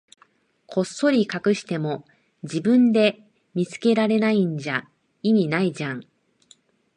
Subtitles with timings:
[0.65, 2.05] こっそり隠しても、
[2.41, 3.21] 自分で
[3.53, 4.89] 見つけられないんじゃ
[5.21, 6.07] 意味ないじゃん。